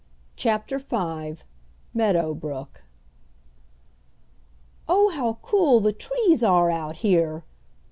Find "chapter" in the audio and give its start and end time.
0.35-0.79